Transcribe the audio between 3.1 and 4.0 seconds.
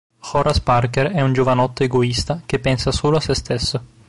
a sé stesso.